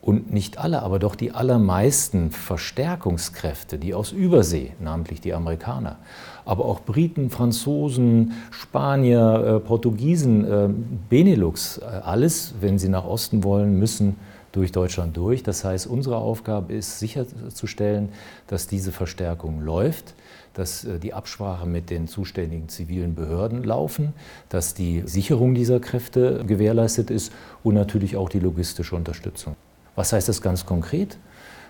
und 0.02 0.32
nicht 0.32 0.58
alle, 0.58 0.84
aber 0.84 1.00
doch 1.00 1.16
die 1.16 1.32
allermeisten 1.32 2.32
Verstärkungskräfte, 2.32 3.78
die 3.78 3.94
aus 3.94 4.12
Übersee, 4.12 4.72
namentlich 4.80 5.22
die 5.22 5.34
Amerikaner, 5.34 5.98
aber 6.44 6.66
auch 6.66 6.82
Briten, 6.82 7.30
Franzosen, 7.30 8.34
Spanier, 8.52 9.56
äh, 9.56 9.60
Portugiesen, 9.66 11.00
Benelux, 11.10 11.80
alles, 11.80 12.54
wenn 12.62 12.78
sie 12.78 12.90
nach 12.90 13.06
Osten 13.06 13.44
wollen, 13.44 13.80
müssen 13.80 14.16
durch 14.56 14.72
Deutschland 14.72 15.18
durch. 15.18 15.44
Das 15.44 15.64
heißt, 15.64 15.88
unsere 15.88 16.18
Aufgabe 16.18 16.74
ist 16.74 17.00
sicherzustellen, 17.00 18.10
dass 18.48 18.68
diese 18.68 18.92
Verstärkung 18.92 19.62
läuft, 19.62 20.14
dass 20.56 20.84
äh, 20.84 20.98
die 21.00 21.14
Absprache 21.14 21.68
mit 21.68 21.90
den 21.90 22.08
zuständigen 22.08 22.68
zivilen 22.68 23.14
Behörden 23.14 23.64
laufen, 23.64 24.14
dass 24.50 24.74
die 24.74 25.04
Sicherung 25.06 25.54
dieser 25.54 25.80
Kräfte 25.80 26.44
gewährleistet 26.46 27.12
ist 27.12 27.32
und 27.64 27.76
natürlich 27.76 28.16
auch 28.16 28.30
die 28.30 28.40
logistische 28.40 28.96
Unterstützung. 28.96 29.56
Was 29.96 30.12
heißt 30.12 30.28
das 30.28 30.42
ganz 30.42 30.66
konkret? 30.66 31.18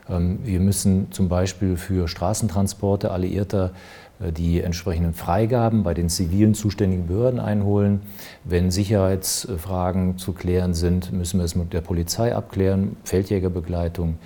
Ähm, 0.10 0.40
wir 0.44 0.60
müssen 0.60 1.12
zum 1.12 1.30
Beispiel 1.30 1.78
für 1.78 2.08
Straßentransporte 2.08 3.12
Alliierter 3.12 3.72
die 4.20 4.62
entsprechenden 4.62 5.14
Freigaben 5.14 5.84
bei 5.84 5.94
den 5.94 6.10
zivilen 6.10 6.54
zuständigen 6.54 7.08
Behörden 7.08 7.40
einholen. 7.40 8.02
Wenn 8.44 8.72
Sicherheitsfragen 8.72 10.18
zu 10.18 10.34
klären 10.34 10.74
sind, 10.74 11.12
müssen 11.12 11.40
wir 11.40 11.46
es 11.46 11.56
mit 11.56 11.74
der 11.74 11.82
Polizei 11.82 12.36
abklären, 12.36 12.96
Feldjägerbegleitung. 13.04 14.18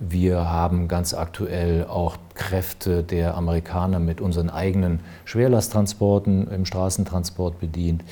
Wir 0.00 0.50
haben 0.50 0.88
ganz 0.88 1.14
aktuell 1.14 1.86
auch 1.86 2.16
Kräfte 2.34 3.04
der 3.04 3.36
Amerikaner 3.36 4.00
mit 4.00 4.20
unseren 4.20 4.50
eigenen 4.50 5.00
Schwerlasttransporten 5.24 6.50
im 6.50 6.64
Straßentransport 6.64 7.60
bedient. 7.60 8.02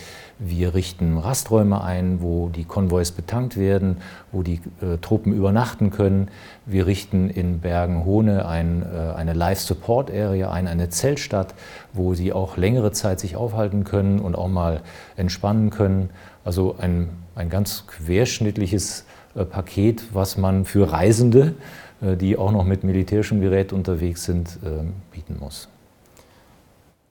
Wir 0.44 0.74
richten 0.74 1.18
Rasträume 1.18 1.82
ein, 1.82 2.20
wo 2.20 2.48
die 2.48 2.64
Konvois 2.64 3.12
betankt 3.14 3.56
werden, 3.56 3.98
wo 4.32 4.42
die 4.42 4.60
äh, 4.80 4.98
Truppen 5.00 5.32
übernachten 5.32 5.90
können. 5.90 6.28
Wir 6.66 6.86
richten 6.86 7.30
in 7.30 7.60
Bergen-Hohne 7.60 8.46
ein, 8.46 8.82
äh, 8.82 9.14
eine 9.14 9.34
Live-Support-Area 9.34 10.50
ein, 10.50 10.66
eine 10.66 10.88
Zeltstadt, 10.88 11.54
wo 11.92 12.14
sie 12.14 12.32
auch 12.32 12.56
längere 12.56 12.90
Zeit 12.90 13.20
sich 13.20 13.36
aufhalten 13.36 13.84
können 13.84 14.18
und 14.18 14.34
auch 14.34 14.48
mal 14.48 14.80
entspannen 15.16 15.70
können. 15.70 16.10
Also 16.44 16.74
ein, 16.76 17.10
ein 17.36 17.48
ganz 17.48 17.86
querschnittliches 17.86 19.04
äh, 19.36 19.44
Paket, 19.44 20.02
was 20.12 20.36
man 20.36 20.64
für 20.64 20.90
Reisende, 20.90 21.54
äh, 22.00 22.16
die 22.16 22.36
auch 22.36 22.50
noch 22.50 22.64
mit 22.64 22.82
militärischem 22.82 23.40
Gerät 23.40 23.72
unterwegs 23.72 24.24
sind, 24.24 24.58
ähm, 24.64 24.94
bieten 25.12 25.36
muss. 25.38 25.68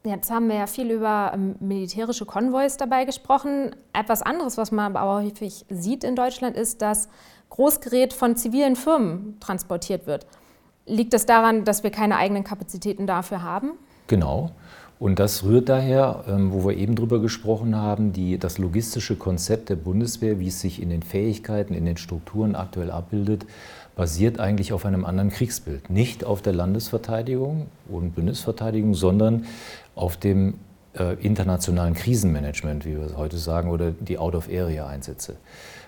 Jetzt 0.03 0.31
haben 0.31 0.47
wir 0.47 0.55
ja 0.55 0.67
viel 0.67 0.89
über 0.89 1.31
ähm, 1.33 1.55
militärische 1.59 2.25
Konvois 2.25 2.71
dabei 2.77 3.05
gesprochen. 3.05 3.75
Etwas 3.93 4.23
anderes, 4.23 4.57
was 4.57 4.71
man 4.71 4.95
aber 4.95 5.21
häufig 5.21 5.65
sieht 5.69 6.03
in 6.03 6.15
Deutschland, 6.15 6.57
ist, 6.57 6.81
dass 6.81 7.07
Großgerät 7.49 8.13
von 8.13 8.35
zivilen 8.35 8.75
Firmen 8.75 9.37
transportiert 9.39 10.07
wird. 10.07 10.25
Liegt 10.87 11.13
das 11.13 11.27
daran, 11.27 11.65
dass 11.65 11.83
wir 11.83 11.91
keine 11.91 12.17
eigenen 12.17 12.43
Kapazitäten 12.43 13.05
dafür 13.05 13.43
haben? 13.43 13.73
Genau. 14.07 14.51
Und 15.01 15.17
das 15.17 15.43
rührt 15.43 15.69
daher, 15.69 16.25
ähm, 16.27 16.51
wo 16.51 16.67
wir 16.67 16.77
eben 16.77 16.95
drüber 16.95 17.19
gesprochen 17.19 17.75
haben, 17.75 18.13
die, 18.13 18.37
das 18.37 18.57
logistische 18.57 19.15
Konzept 19.15 19.69
der 19.69 19.75
Bundeswehr, 19.75 20.39
wie 20.39 20.47
es 20.47 20.61
sich 20.61 20.81
in 20.81 20.89
den 20.89 21.01
Fähigkeiten, 21.01 21.73
in 21.73 21.85
den 21.85 21.97
Strukturen 21.97 22.55
aktuell 22.55 22.91
abbildet, 22.91 23.45
basiert 23.95 24.39
eigentlich 24.39 24.73
auf 24.73 24.85
einem 24.85 25.03
anderen 25.05 25.29
Kriegsbild. 25.29 25.89
Nicht 25.89 26.23
auf 26.23 26.41
der 26.41 26.53
Landesverteidigung 26.53 27.67
und 27.89 28.15
Bundesverteidigung, 28.15 28.93
sondern 28.93 29.45
auf 29.95 30.17
dem 30.17 30.55
äh, 30.97 31.13
internationalen 31.15 31.93
Krisenmanagement, 31.93 32.85
wie 32.85 32.97
wir 32.97 33.05
es 33.05 33.17
heute 33.17 33.37
sagen, 33.37 33.69
oder 33.69 33.91
die 33.91 34.17
Out-of-Area-Einsätze. 34.17 35.35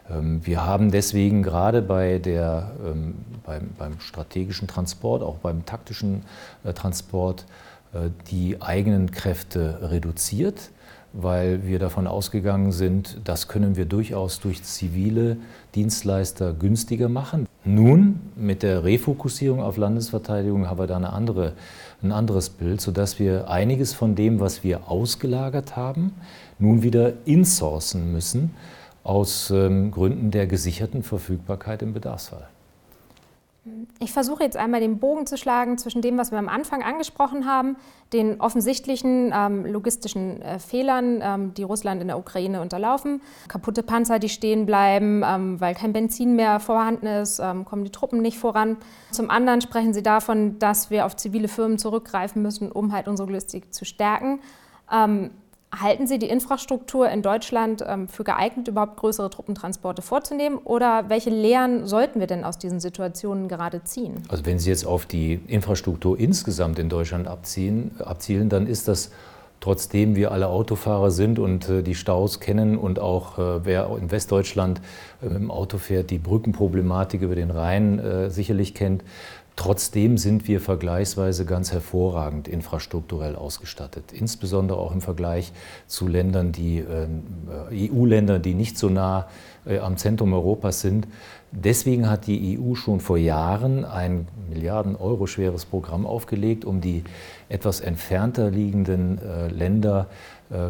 Ähm, 0.10 0.46
wir 0.46 0.66
haben 0.66 0.92
deswegen 0.92 1.44
gerade 1.44 1.82
bei 1.82 2.20
der, 2.20 2.72
ähm, 2.86 3.16
beim, 3.46 3.70
beim, 3.78 4.00
strategischen 4.00 4.68
Transport, 4.68 5.24
auch 5.24 5.38
beim 5.38 5.66
taktischen 5.66 6.24
äh, 6.64 6.74
Transport, 6.74 7.46
äh, 7.94 8.10
die 8.30 8.62
eigenen 8.62 9.12
Kräfte 9.12 9.80
reduziert, 9.82 10.72
weil 11.14 11.66
wir 11.66 11.78
davon 11.80 12.08
ausgegangen 12.08 12.72
sind, 12.72 13.20
das 13.24 13.48
können 13.48 13.76
wir 13.76 13.86
durchaus 13.86 14.40
durch 14.40 14.64
zivile 14.64 15.38
Dienstleister 15.76 16.54
günstiger 16.54 17.08
machen. 17.08 17.48
Nun, 17.64 18.20
mit 18.36 18.64
der 18.64 18.84
Refokussierung 18.84 19.62
auf 19.62 19.78
Landesverteidigung 19.78 20.70
haben 20.70 20.80
wir 20.80 20.88
da 20.88 20.98
eine 20.98 21.14
andere, 21.14 21.54
ein 22.02 22.12
anderes 22.12 22.50
Bild, 22.50 22.82
sodass 22.82 23.20
wir 23.20 23.50
einiges 23.50 23.94
von 23.94 24.16
dem, 24.16 24.40
was 24.40 24.64
wir 24.64 24.90
ausgelagert 24.90 25.78
haben, 25.78 26.14
nun 26.60 26.82
wieder 26.82 27.14
insourcen 27.26 28.12
müssen 28.12 28.52
aus 29.04 29.52
ähm, 29.52 29.92
Gründen 29.92 30.32
der 30.32 30.48
gesicherten 30.48 31.04
Verfügbarkeit 31.04 31.82
im 31.82 31.94
Bedarfsfall. 31.94 32.48
Ich 34.00 34.12
versuche 34.12 34.44
jetzt 34.44 34.58
einmal 34.58 34.82
den 34.82 35.00
Bogen 35.00 35.26
zu 35.26 35.38
schlagen 35.38 35.78
zwischen 35.78 36.02
dem, 36.02 36.18
was 36.18 36.32
wir 36.32 36.38
am 36.38 36.50
Anfang 36.50 36.84
angesprochen 36.84 37.46
haben, 37.46 37.78
den 38.12 38.42
offensichtlichen 38.42 39.34
ähm, 39.34 39.66
logistischen 39.66 40.42
äh, 40.42 40.60
Fehlern, 40.60 41.22
ähm, 41.22 41.54
die 41.54 41.64
Russland 41.64 42.02
in 42.02 42.10
der 42.10 42.18
Ukraine 42.18 42.60
unterlaufen, 42.60 43.22
kaputte 43.48 43.82
Panzer, 43.82 44.20
die 44.20 44.28
stehen 44.28 44.66
bleiben, 44.66 45.24
ähm, 45.26 45.62
weil 45.62 45.76
kein 45.76 45.94
Benzin 45.94 46.36
mehr 46.36 46.60
vorhanden 46.60 47.06
ist, 47.06 47.40
ähm, 47.40 47.64
kommen 47.64 47.86
die 47.86 47.92
Truppen 47.92 48.22
nicht 48.22 48.38
voran. 48.38 48.76
Zum 49.12 49.30
anderen 49.30 49.62
sprechen 49.62 49.94
Sie 49.94 50.04
davon, 50.04 50.60
dass 50.60 50.90
wir 50.90 51.06
auf 51.06 51.16
zivile 51.16 51.48
Firmen 51.48 51.78
zurückgreifen 51.78 52.42
müssen, 52.42 52.70
um 52.70 52.92
halt 52.92 53.08
unsere 53.08 53.30
Logistik 53.30 53.74
zu 53.74 53.86
stärken. 53.86 54.42
Halten 55.80 56.06
Sie 56.06 56.20
die 56.20 56.30
Infrastruktur 56.30 57.10
in 57.10 57.24
Deutschland 57.24 57.84
ähm, 57.88 58.08
für 58.08 58.24
geeignet, 58.24 58.68
überhaupt 58.68 58.98
größere 58.98 59.30
Truppentransporte 59.32 60.04
vorzunehmen? 60.04 60.60
Oder 60.60 61.06
welche 61.10 61.32
Lehren 61.32 61.88
sollten 61.88 62.20
wir 62.20 62.28
denn 62.28 62.44
aus 62.44 62.60
diesen 62.60 62.80
Situationen 62.80 63.48
gerade 63.48 63.84
ziehen? 63.84 64.22
Also 64.30 64.46
wenn 64.46 64.60
Sie 64.60 64.70
jetzt 64.70 64.86
auf 64.86 65.08
die 65.08 65.40
Infrastruktur 65.48 66.20
insgesamt 66.20 66.78
in 66.78 66.90
Deutschland 66.90 67.28
abziehen, 67.28 67.92
abzielen, 68.00 68.50
dann 68.50 68.68
ist 68.68 68.88
das 68.88 69.10
trotzdem 69.64 70.18
wir 70.18 70.32
alle 70.34 70.48
Autofahrer 70.48 71.10
sind 71.10 71.40
und 71.40 71.70
äh, 71.70 71.84
die 71.84 71.96
Staus 71.96 72.42
kennen 72.42 72.78
und 72.78 73.00
auch 73.00 73.40
äh, 73.40 73.66
wer 73.66 73.98
in 73.98 74.12
Westdeutschland 74.12 74.82
äh, 75.22 75.28
im 75.28 75.50
Auto 75.50 75.78
fährt, 75.78 76.10
die 76.10 76.18
Brückenproblematik 76.18 77.22
über 77.22 77.36
den 77.36 77.50
Rhein 77.50 77.98
äh, 77.98 78.30
sicherlich 78.30 78.76
kennt, 78.76 79.06
Trotzdem 79.56 80.18
sind 80.18 80.48
wir 80.48 80.60
vergleichsweise 80.60 81.46
ganz 81.46 81.72
hervorragend 81.72 82.48
infrastrukturell 82.48 83.36
ausgestattet, 83.36 84.12
insbesondere 84.12 84.80
auch 84.80 84.92
im 84.92 85.02
Vergleich 85.02 85.54
zu 85.86 86.08
Ländern, 86.08 86.52
die 86.52 86.80
äh, 86.80 87.08
EU-Ländern, 87.92 88.42
die 88.42 88.56
nicht 88.56 88.78
so 88.80 88.90
nah 88.90 89.28
äh, 89.66 89.78
am 89.78 89.98
Zentrum 89.98 90.34
Europas 90.34 90.82
sind. 90.82 91.08
Deswegen 91.56 92.10
hat 92.10 92.28
die 92.28 92.60
EU 92.60 92.76
schon 92.76 93.00
vor 93.00 93.18
Jahren 93.18 93.86
ein 93.86 94.28
Milliarden 94.50 94.96
Euro 94.96 95.28
schweres 95.28 95.66
Programm 95.66 96.06
aufgelegt, 96.06 96.66
um 96.66 96.82
die 96.82 97.04
etwas 97.48 97.80
entfernter 97.80 98.50
liegenden 98.50 99.20
äh, 99.20 99.48
Länder 99.50 100.08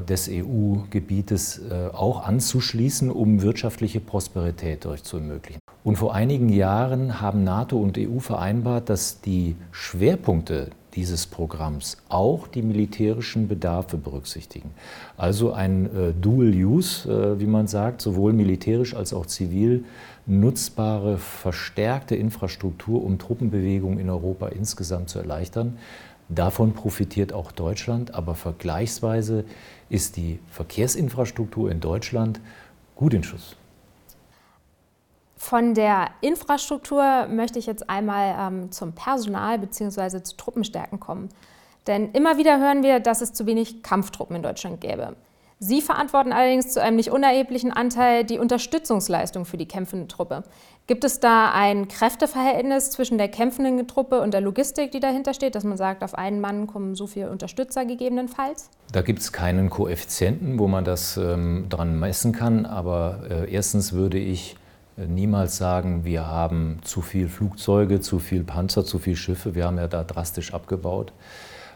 des 0.08 0.30
EU-Gebietes 0.32 1.60
auch 1.92 2.26
anzuschließen, 2.26 3.12
um 3.12 3.42
wirtschaftliche 3.42 4.00
Prosperität 4.00 4.86
durch 4.86 5.04
zu 5.04 5.18
ermöglichen. 5.18 5.60
Und 5.84 5.98
vor 5.98 6.16
einigen 6.16 6.48
Jahren 6.48 7.20
haben 7.20 7.44
NATO 7.44 7.78
und 7.78 7.98
EU 7.98 8.20
vereinbart, 8.20 8.90
dass 8.90 9.20
die 9.20 9.58
Schwerpunkte 9.72 10.70
dieses 10.96 11.26
Programms 11.26 11.98
auch 12.10 12.48
die 12.48 12.62
militärischen 12.62 13.48
Bedarfe 13.48 13.98
berücksichtigen. 13.98 14.72
Also 15.18 15.52
ein 15.54 15.86
äh, 15.86 16.14
Dual 16.14 16.54
Use, 16.54 17.10
äh, 17.10 17.40
wie 17.40 17.48
man 17.48 17.68
sagt, 17.68 18.02
sowohl 18.02 18.34
militärisch 18.34 18.96
als 18.96 19.14
auch 19.14 19.26
zivil 19.26 19.86
nutzbare, 20.26 21.18
verstärkte 21.18 22.16
Infrastruktur, 22.16 23.04
um 23.04 23.20
Truppenbewegungen 23.20 24.00
in 24.00 24.10
Europa 24.10 24.48
insgesamt 24.48 25.10
zu 25.10 25.20
erleichtern. 25.20 25.78
Davon 26.30 26.74
profitiert 26.74 27.34
auch 27.34 27.52
Deutschland, 27.52 28.14
aber 28.14 28.36
vergleichsweise 28.36 29.44
ist 29.90 30.18
die 30.18 30.40
Verkehrsinfrastruktur 30.50 31.70
in 31.70 31.80
Deutschland 31.80 32.40
gut 32.96 33.14
in 33.14 33.24
Schuss. 33.24 33.56
Von 35.36 35.74
der 35.74 36.12
Infrastruktur 36.22 37.28
möchte 37.28 37.60
ich 37.60 37.66
jetzt 37.66 37.90
einmal 37.90 38.36
ähm, 38.40 38.72
zum 38.72 38.94
Personal 38.94 39.60
bzw. 39.60 40.24
zu 40.24 40.38
Truppenstärken 40.38 41.02
kommen. 41.02 41.30
Denn 41.86 42.12
immer 42.14 42.38
wieder 42.38 42.62
hören 42.62 42.82
wir, 42.82 43.02
dass 43.02 43.22
es 43.22 43.34
zu 43.34 43.46
wenig 43.46 43.84
Kampftruppen 43.84 44.38
in 44.38 44.42
Deutschland 44.42 44.80
gäbe. 44.80 45.18
Sie 45.66 45.80
verantworten 45.80 46.34
allerdings 46.34 46.74
zu 46.74 46.82
einem 46.82 46.98
nicht 46.98 47.10
unerheblichen 47.10 47.72
Anteil 47.72 48.26
die 48.26 48.38
Unterstützungsleistung 48.38 49.46
für 49.46 49.56
die 49.56 49.66
kämpfende 49.66 50.10
Truppe. 50.10 50.44
Gibt 50.88 51.06
es 51.06 51.22
da 51.22 51.54
ein 51.54 51.88
Kräfteverhältnis 51.88 52.92
zwischen 52.92 53.18
der 53.18 53.30
kämpfenden 53.30 53.88
Truppe 53.88 54.20
und 54.20 54.34
der 54.34 54.42
Logistik, 54.42 54.92
die 54.92 55.00
dahinter 55.00 55.34
steht, 55.34 55.56
dass 55.56 55.64
man 55.64 55.78
sagt, 55.78 56.04
auf 56.04 56.16
einen 56.16 56.42
Mann 56.42 56.68
kommen 56.68 56.96
so 56.96 57.08
viele 57.08 57.30
Unterstützer 57.30 57.86
gegebenenfalls? 57.86 58.72
Da 58.92 59.02
gibt 59.02 59.20
es 59.20 59.32
keinen 59.32 59.70
Koeffizienten, 59.70 60.60
wo 60.60 60.68
man 60.68 60.84
das 60.84 61.16
ähm, 61.16 61.68
dran 61.70 61.98
messen 61.98 62.34
kann. 62.34 62.66
Aber 62.66 63.22
äh, 63.30 63.50
erstens 63.50 63.94
würde 63.94 64.18
ich 64.18 64.58
niemals 64.98 65.56
sagen, 65.56 66.04
wir 66.04 66.28
haben 66.28 66.80
zu 66.82 67.02
viel 67.02 67.30
Flugzeuge, 67.30 68.02
zu 68.02 68.20
viel 68.20 68.44
Panzer, 68.44 68.84
zu 68.84 69.00
viel 69.00 69.16
Schiffe. 69.16 69.56
Wir 69.56 69.64
haben 69.64 69.78
ja 69.78 69.88
da 69.88 70.04
drastisch 70.04 70.54
abgebaut. 70.54 71.14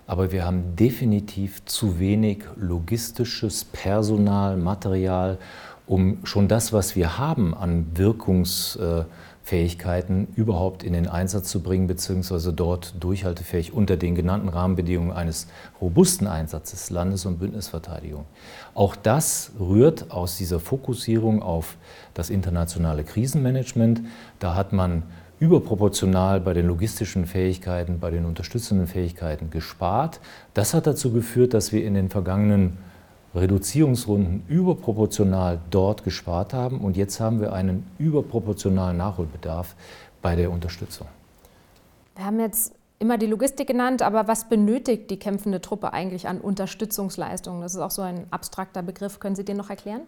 Aber 0.07 0.31
wir 0.31 0.45
haben 0.45 0.75
definitiv 0.75 1.63
zu 1.65 1.99
wenig 1.99 2.45
logistisches 2.55 3.65
Personal, 3.65 4.57
Material, 4.57 5.37
um 5.85 6.25
schon 6.25 6.47
das, 6.47 6.73
was 6.73 6.95
wir 6.95 7.17
haben 7.17 7.53
an 7.53 7.85
Wirkungsfähigkeit 7.95 9.05
Fähigkeiten 9.47 10.27
überhaupt 10.35 10.83
in 10.83 10.91
den 10.91 11.07
Einsatz 11.07 11.47
zu 11.47 11.63
bringen, 11.63 11.87
beziehungsweise 11.87 12.51
dort 12.51 12.95
durchhaltefähig 12.99 13.71
unter 13.71 13.95
den 13.95 14.13
genannten 14.13 14.49
Rahmenbedingungen 14.49 15.13
eines 15.13 15.47
robusten 15.79 16.27
Einsatzes 16.27 16.89
Landes- 16.89 17.25
und 17.25 17.39
Bündnisverteidigung. 17.39 18.25
Auch 18.73 18.97
das 18.97 19.53
rührt 19.57 20.11
aus 20.11 20.37
dieser 20.37 20.59
Fokussierung 20.59 21.41
auf 21.41 21.77
das 22.13 22.29
internationale 22.29 23.05
Krisenmanagement. 23.05 24.01
Da 24.39 24.53
hat 24.53 24.73
man 24.73 25.03
überproportional 25.39 26.41
bei 26.41 26.53
den 26.53 26.67
logistischen 26.67 27.25
Fähigkeiten, 27.25 27.99
bei 27.99 28.11
den 28.11 28.25
unterstützenden 28.25 28.87
Fähigkeiten 28.87 29.49
gespart. 29.49 30.19
Das 30.53 30.73
hat 30.73 30.87
dazu 30.87 31.11
geführt, 31.11 31.53
dass 31.53 31.71
wir 31.71 31.85
in 31.85 31.93
den 31.93 32.09
vergangenen 32.09 32.77
Reduzierungsrunden 33.35 34.43
überproportional 34.47 35.59
dort 35.69 36.03
gespart 36.03 36.53
haben 36.53 36.79
und 36.79 36.97
jetzt 36.97 37.19
haben 37.19 37.39
wir 37.39 37.53
einen 37.53 37.85
überproportionalen 37.99 38.97
Nachholbedarf 38.97 39.75
bei 40.21 40.35
der 40.35 40.51
Unterstützung. 40.51 41.07
Wir 42.15 42.25
haben 42.25 42.39
jetzt 42.39 42.73
immer 42.99 43.17
die 43.17 43.27
Logistik 43.27 43.67
genannt, 43.67 44.01
aber 44.01 44.27
was 44.27 44.49
benötigt 44.49 45.11
die 45.11 45.19
kämpfende 45.19 45.61
Truppe 45.61 45.93
eigentlich 45.93 46.27
an 46.27 46.41
Unterstützungsleistungen? 46.41 47.61
Das 47.61 47.75
ist 47.75 47.81
auch 47.81 47.91
so 47.91 48.01
ein 48.01 48.25
abstrakter 48.31 48.81
Begriff. 48.81 49.19
Können 49.19 49.35
Sie 49.35 49.45
den 49.45 49.57
noch 49.57 49.69
erklären? 49.69 50.01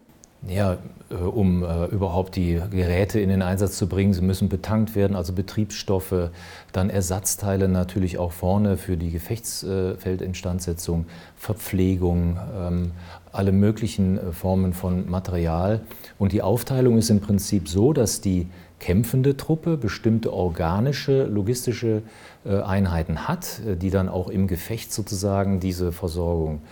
Ja, 0.48 0.78
äh, 1.10 1.14
um 1.14 1.62
äh, 1.62 1.86
überhaupt 1.86 2.36
die 2.36 2.60
Geräte 2.70 3.20
in 3.20 3.28
den 3.28 3.42
Einsatz 3.42 3.76
zu 3.76 3.88
bringen, 3.88 4.14
sie 4.14 4.22
müssen 4.22 4.48
betankt 4.48 4.94
werden, 4.94 5.14
also 5.14 5.34
Betriebsstoffe, 5.34 6.30
dann 6.72 6.88
Ersatzteile 6.88 7.68
natürlich 7.68 8.16
auch 8.16 8.32
vorne 8.32 8.78
für 8.78 8.96
die 8.96 9.10
Gefechtsfeldinstandsetzung, 9.10 11.04
Verpflegung, 11.36 12.38
ähm, 12.56 12.92
alle 13.32 13.52
möglichen 13.52 14.16
äh, 14.16 14.32
Formen 14.32 14.72
von 14.72 15.10
Material. 15.10 15.82
Und 16.18 16.32
die 16.32 16.40
Aufteilung 16.40 16.96
ist 16.96 17.10
im 17.10 17.20
Prinzip 17.20 17.68
so, 17.68 17.92
dass 17.92 18.22
die 18.22 18.48
kämpfende 18.78 19.36
Truppe 19.36 19.76
bestimmte 19.76 20.32
organische, 20.32 21.24
logistische 21.24 22.00
Einheiten 22.46 23.28
hat, 23.28 23.60
die 23.82 23.90
dann 23.90 24.08
auch 24.08 24.30
im 24.30 24.46
Gefecht 24.46 24.90
sozusagen 24.90 25.60
diese 25.60 25.92
Versorgung 25.92 26.62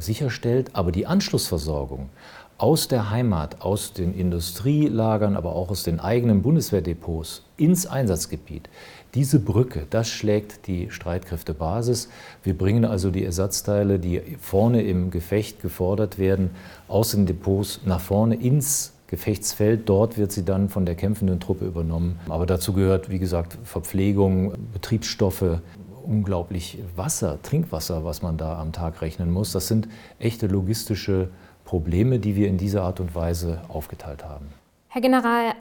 sicherstellt. 0.00 0.70
Aber 0.72 0.90
die 0.90 1.06
Anschlussversorgung 1.06 2.08
aus 2.58 2.88
der 2.88 3.10
Heimat, 3.10 3.60
aus 3.60 3.92
den 3.92 4.12
Industrielagern, 4.12 5.36
aber 5.36 5.54
auch 5.54 5.70
aus 5.70 5.84
den 5.84 6.00
eigenen 6.00 6.42
Bundeswehrdepots 6.42 7.44
ins 7.56 7.86
Einsatzgebiet. 7.86 8.68
Diese 9.14 9.38
Brücke, 9.38 9.86
das 9.88 10.08
schlägt 10.08 10.66
die 10.66 10.90
Streitkräftebasis. 10.90 12.08
Wir 12.42 12.58
bringen 12.58 12.84
also 12.84 13.10
die 13.10 13.24
Ersatzteile, 13.24 14.00
die 14.00 14.20
vorne 14.40 14.82
im 14.82 15.10
Gefecht 15.10 15.62
gefordert 15.62 16.18
werden, 16.18 16.50
aus 16.88 17.12
den 17.12 17.26
Depots 17.26 17.80
nach 17.86 18.00
vorne 18.00 18.34
ins 18.34 18.92
Gefechtsfeld. 19.06 19.88
Dort 19.88 20.18
wird 20.18 20.32
sie 20.32 20.44
dann 20.44 20.68
von 20.68 20.84
der 20.84 20.96
kämpfenden 20.96 21.38
Truppe 21.38 21.64
übernommen. 21.64 22.18
Aber 22.28 22.44
dazu 22.44 22.72
gehört, 22.72 23.08
wie 23.08 23.20
gesagt, 23.20 23.56
Verpflegung, 23.62 24.52
Betriebsstoffe, 24.72 25.60
unglaublich 26.04 26.78
Wasser, 26.96 27.38
Trinkwasser, 27.42 28.04
was 28.04 28.20
man 28.20 28.36
da 28.36 28.58
am 28.58 28.72
Tag 28.72 29.00
rechnen 29.00 29.30
muss. 29.30 29.52
Das 29.52 29.68
sind 29.68 29.88
echte 30.18 30.48
logistische 30.48 31.28
Probleme, 31.68 32.18
die 32.18 32.34
wir 32.34 32.48
in 32.48 32.56
dieser 32.56 32.82
Art 32.82 32.98
und 32.98 33.14
Weise 33.14 33.60
aufgeteilt 33.68 34.24
haben. 34.24 34.48
Herr 34.88 35.02
General, 35.02 35.52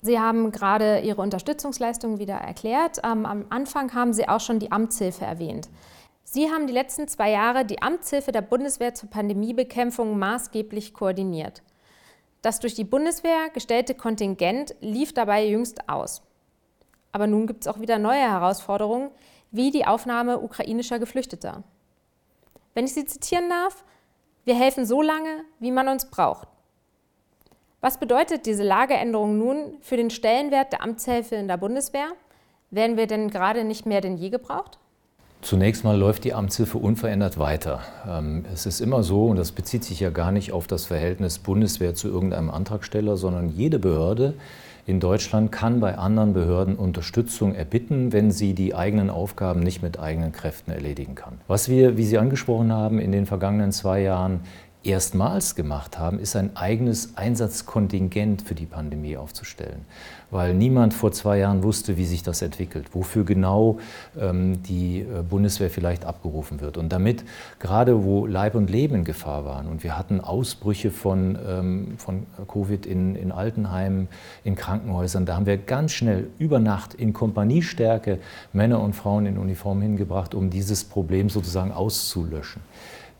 Sie 0.00 0.18
haben 0.18 0.50
gerade 0.50 1.00
Ihre 1.00 1.20
Unterstützungsleistungen 1.20 2.18
wieder 2.18 2.36
erklärt. 2.36 3.02
Ähm, 3.04 3.26
am 3.26 3.44
Anfang 3.50 3.92
haben 3.92 4.14
Sie 4.14 4.26
auch 4.26 4.40
schon 4.40 4.60
die 4.60 4.72
Amtshilfe 4.72 5.26
erwähnt. 5.26 5.68
Sie 6.24 6.50
haben 6.50 6.66
die 6.66 6.72
letzten 6.72 7.06
zwei 7.06 7.30
Jahre 7.32 7.66
die 7.66 7.82
Amtshilfe 7.82 8.32
der 8.32 8.40
Bundeswehr 8.40 8.94
zur 8.94 9.10
Pandemiebekämpfung 9.10 10.18
maßgeblich 10.18 10.94
koordiniert. 10.94 11.62
Das 12.40 12.58
durch 12.58 12.72
die 12.74 12.84
Bundeswehr 12.84 13.50
gestellte 13.52 13.94
Kontingent 13.94 14.74
lief 14.80 15.12
dabei 15.12 15.46
jüngst 15.46 15.86
aus. 15.86 16.22
Aber 17.12 17.26
nun 17.26 17.46
gibt 17.46 17.66
es 17.66 17.68
auch 17.68 17.78
wieder 17.78 17.98
neue 17.98 18.22
Herausforderungen, 18.22 19.10
wie 19.50 19.70
die 19.70 19.84
Aufnahme 19.84 20.40
ukrainischer 20.40 20.98
Geflüchteter. 20.98 21.62
Wenn 22.72 22.86
ich 22.86 22.94
Sie 22.94 23.04
zitieren 23.04 23.50
darf, 23.50 23.84
wir 24.44 24.54
helfen 24.54 24.86
so 24.86 25.02
lange, 25.02 25.44
wie 25.60 25.70
man 25.70 25.88
uns 25.88 26.10
braucht. 26.10 26.48
Was 27.80 27.98
bedeutet 27.98 28.46
diese 28.46 28.62
Lageänderung 28.62 29.38
nun 29.38 29.74
für 29.80 29.96
den 29.96 30.10
Stellenwert 30.10 30.72
der 30.72 30.82
Amtshilfe 30.82 31.34
in 31.34 31.48
der 31.48 31.56
Bundeswehr? 31.56 32.12
Werden 32.70 32.96
wir 32.96 33.06
denn 33.06 33.28
gerade 33.28 33.64
nicht 33.64 33.86
mehr 33.86 34.00
denn 34.00 34.16
je 34.16 34.30
gebraucht? 34.30 34.78
Zunächst 35.42 35.82
mal 35.82 35.98
läuft 35.98 36.22
die 36.22 36.34
Amtshilfe 36.34 36.78
unverändert 36.78 37.36
weiter. 37.36 37.80
Ähm, 38.08 38.44
es 38.54 38.64
ist 38.64 38.80
immer 38.80 39.02
so, 39.02 39.26
und 39.26 39.36
das 39.36 39.50
bezieht 39.50 39.82
sich 39.82 39.98
ja 39.98 40.10
gar 40.10 40.30
nicht 40.30 40.52
auf 40.52 40.68
das 40.68 40.86
Verhältnis 40.86 41.40
Bundeswehr 41.40 41.96
zu 41.96 42.08
irgendeinem 42.08 42.48
Antragsteller, 42.48 43.16
sondern 43.16 43.48
jede 43.48 43.80
Behörde 43.80 44.34
in 44.84 44.98
Deutschland 44.98 45.52
kann 45.52 45.78
bei 45.78 45.96
anderen 45.96 46.32
Behörden 46.32 46.74
Unterstützung 46.76 47.54
erbitten, 47.54 48.12
wenn 48.12 48.32
sie 48.32 48.54
die 48.54 48.74
eigenen 48.74 49.10
Aufgaben 49.10 49.60
nicht 49.60 49.82
mit 49.82 50.00
eigenen 50.00 50.32
Kräften 50.32 50.72
erledigen 50.72 51.14
kann. 51.14 51.40
Was 51.46 51.68
wir, 51.68 51.96
wie 51.96 52.04
Sie 52.04 52.18
angesprochen 52.18 52.72
haben, 52.72 52.98
in 52.98 53.12
den 53.12 53.26
vergangenen 53.26 53.70
zwei 53.70 54.02
Jahren 54.02 54.40
erstmals 54.84 55.54
gemacht 55.54 55.98
haben, 55.98 56.18
ist 56.18 56.36
ein 56.36 56.56
eigenes 56.56 57.16
Einsatzkontingent 57.16 58.42
für 58.42 58.54
die 58.54 58.66
Pandemie 58.66 59.16
aufzustellen. 59.16 59.84
Weil 60.30 60.54
niemand 60.54 60.94
vor 60.94 61.12
zwei 61.12 61.38
Jahren 61.38 61.62
wusste, 61.62 61.98
wie 61.98 62.06
sich 62.06 62.22
das 62.22 62.40
entwickelt, 62.40 62.94
wofür 62.94 63.24
genau 63.24 63.78
ähm, 64.18 64.62
die 64.62 65.00
äh, 65.00 65.22
Bundeswehr 65.22 65.68
vielleicht 65.68 66.04
abgerufen 66.06 66.60
wird. 66.60 66.78
Und 66.78 66.90
damit, 66.90 67.24
gerade 67.58 68.02
wo 68.04 68.26
Leib 68.26 68.54
und 68.54 68.70
Leben 68.70 68.94
in 68.94 69.04
Gefahr 69.04 69.44
waren 69.44 69.68
und 69.68 69.84
wir 69.84 69.98
hatten 69.98 70.20
Ausbrüche 70.20 70.90
von, 70.90 71.38
ähm, 71.46 71.94
von 71.98 72.26
Covid 72.48 72.86
in, 72.86 73.14
in 73.14 73.30
Altenheimen, 73.30 74.08
in 74.42 74.54
Krankenhäusern, 74.54 75.26
da 75.26 75.36
haben 75.36 75.46
wir 75.46 75.58
ganz 75.58 75.92
schnell 75.92 76.28
über 76.38 76.58
Nacht 76.58 76.94
in 76.94 77.12
Kompaniestärke 77.12 78.18
Männer 78.52 78.80
und 78.80 78.94
Frauen 78.94 79.26
in 79.26 79.36
Uniform 79.36 79.82
hingebracht, 79.82 80.34
um 80.34 80.48
dieses 80.48 80.84
Problem 80.84 81.28
sozusagen 81.28 81.72
auszulöschen. 81.72 82.62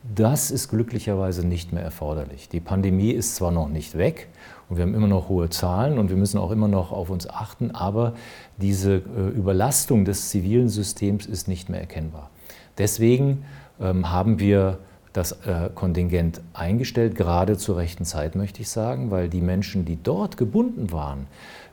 Das 0.03 0.51
ist 0.51 0.69
glücklicherweise 0.69 1.47
nicht 1.47 1.73
mehr 1.73 1.85
erforderlich. 1.85 2.49
Die 2.49 2.59
Pandemie 2.59 3.13
ist 3.13 3.37
zwar 3.37 3.53
noch 3.53 3.69
nicht 3.69 3.97
weg 3.97 4.29
und 4.69 4.77
wir 4.77 4.83
haben 4.83 4.95
immer 4.95 5.07
noch 5.07 5.29
hohe 5.29 5.49
Zahlen 5.49 5.97
und 5.99 6.11
wir 6.11 6.17
müssen 6.17 6.39
auch 6.39 6.51
immer 6.51 6.67
noch 6.67 6.91
auf 6.91 7.09
uns 7.09 7.29
achten, 7.29 7.71
aber 7.71 8.15
diese 8.57 8.95
äh, 8.95 9.29
Überlastung 9.29 10.05
des 10.05 10.31
zivilen 10.31 10.69
Systems 10.69 11.27
ist 11.27 11.47
nicht 11.47 11.69
mehr 11.69 11.81
erkennbar. 11.81 12.31
Deswegen 12.79 13.45
ähm, 13.81 14.11
haben 14.11 14.41
wir 14.41 14.79
das 15.13 15.33
äh, 15.47 15.69
Kontingent 15.75 16.41
eingestellt, 16.53 17.15
gerade 17.15 17.57
zur 17.57 17.77
rechten 17.77 18.05
Zeit 18.05 18.35
möchte 18.35 18.63
ich 18.63 18.71
sagen, 18.71 19.13
weil 19.13 19.29
die 19.29 19.43
Menschen, 19.43 19.85
die 19.85 20.03
dort 20.03 20.37
gebunden 20.37 20.91
waren, 20.91 21.27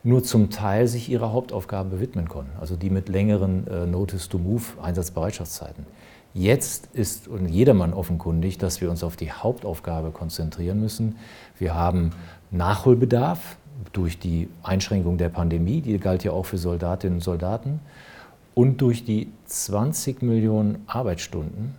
nur 0.04 0.24
zum 0.24 0.50
Teil 0.52 0.88
sich 0.88 1.10
ihrer 1.10 1.32
Hauptaufgabe 1.32 2.00
widmen 2.00 2.28
konnten, 2.30 2.52
also 2.60 2.76
die 2.76 2.90
mit 2.90 3.10
längeren 3.10 3.66
äh, 3.68 3.88
Notice-to-Move-Einsatzbereitschaftszeiten. 3.88 5.86
Jetzt 6.34 6.90
ist 6.94 7.28
jedermann 7.48 7.94
offenkundig, 7.94 8.58
dass 8.58 8.82
wir 8.82 8.90
uns 8.92 9.04
auf 9.04 9.16
die 9.16 9.32
Hauptaufgabe 9.32 10.12
konzentrieren 10.12 10.80
müssen. 10.80 11.18
Wir 11.58 11.74
haben 11.74 12.12
Nachholbedarf 12.52 13.58
durch 13.94 14.20
die 14.20 14.50
Einschränkung 14.62 15.18
der 15.18 15.30
Pandemie, 15.30 15.82
die 15.82 15.98
galt 15.98 16.24
ja 16.24 16.32
auch 16.32 16.46
für 16.46 16.58
Soldatinnen 16.58 17.18
und 17.18 17.24
Soldaten, 17.24 17.80
und 18.54 18.82
durch 18.82 19.06
die 19.06 19.32
20 19.46 20.22
Millionen 20.22 20.84
Arbeitsstunden, 20.88 21.76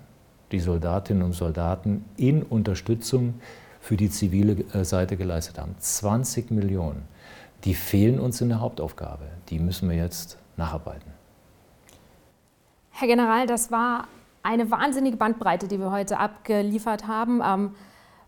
die 0.50 0.60
Soldatinnen 0.60 1.22
und 1.22 1.34
Soldaten 1.34 2.04
in 2.16 2.42
Unterstützung 2.42 3.34
für 3.80 3.96
die 3.96 4.10
zivile 4.10 4.64
äh, 4.72 4.84
Seite 4.84 5.16
geleistet 5.16 5.58
haben. 5.58 5.74
20 5.78 6.50
Millionen. 6.50 7.02
Die 7.64 7.74
fehlen 7.74 8.18
uns 8.18 8.40
in 8.40 8.48
der 8.48 8.60
Hauptaufgabe. 8.60 9.26
Die 9.48 9.58
müssen 9.58 9.88
wir 9.90 9.96
jetzt 9.96 10.38
nacharbeiten. 10.56 11.12
Herr 12.90 13.08
General, 13.08 13.46
das 13.46 13.70
war 13.70 14.08
eine 14.42 14.70
wahnsinnige 14.70 15.16
Bandbreite, 15.16 15.68
die 15.68 15.78
wir 15.78 15.90
heute 15.90 16.18
abgeliefert 16.18 17.06
haben. 17.06 17.42
Ähm, 17.44 17.74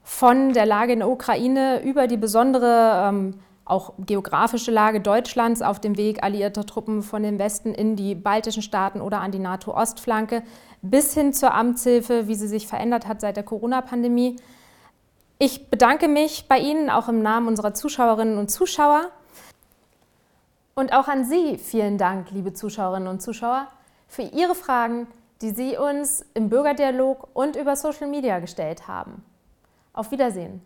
von 0.03 0.53
der 0.53 0.67
Lage 0.67 0.93
in 0.93 0.99
der 0.99 1.09
Ukraine 1.09 1.83
über 1.83 2.07
die 2.07 2.17
besondere, 2.17 3.09
ähm, 3.09 3.35
auch 3.65 3.93
geografische 3.99 4.73
Lage 4.73 5.01
Deutschlands 5.01 5.63
auf 5.63 5.79
dem 5.79 5.97
Weg 5.97 6.23
alliierter 6.25 6.67
Truppen 6.67 7.03
von 7.03 7.23
dem 7.23 7.39
Westen 7.39 7.73
in 7.73 7.95
die 7.95 8.15
baltischen 8.15 8.63
Staaten 8.63 9.01
oder 9.01 9.21
an 9.21 9.31
die 9.31 9.39
NATO-Ostflanke, 9.39 10.43
bis 10.83 11.15
hin 11.15 11.33
zur 11.33 11.55
Amtshilfe, 11.55 12.27
wie 12.27 12.35
sie 12.35 12.49
sich 12.49 12.67
verändert 12.67 13.07
hat 13.07 13.21
seit 13.21 13.37
der 13.37 13.45
Corona-Pandemie. 13.45 14.37
Ich 15.39 15.71
bedanke 15.71 16.09
mich 16.09 16.47
bei 16.49 16.59
Ihnen 16.59 16.91
auch 16.91 17.09
im 17.09 17.23
Namen 17.23 17.49
unserer 17.49 17.73
Zuschauerinnen 17.73 18.37
und 18.37 18.51
Zuschauer. 18.51 19.11
Und 20.75 20.93
auch 20.93 21.07
an 21.07 21.25
Sie 21.25 21.59
vielen 21.59 21.99
Dank, 21.99 22.31
liebe 22.31 22.53
Zuschauerinnen 22.53 23.09
und 23.09 23.23
Zuschauer, 23.23 23.69
für 24.09 24.23
Ihre 24.23 24.55
Fragen, 24.55 25.07
die 25.43 25.51
Sie 25.51 25.77
uns 25.77 26.25
im 26.35 26.49
Bürgerdialog 26.49 27.29
und 27.35 27.57
über 27.57 27.75
Social 27.75 28.09
Media 28.09 28.39
gestellt 28.39 28.87
haben. 28.87 29.25
Auf 29.93 30.13
Wiedersehen. 30.13 30.63